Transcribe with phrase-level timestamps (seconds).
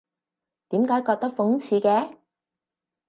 [0.69, 2.17] 點解覺得諷刺嘅？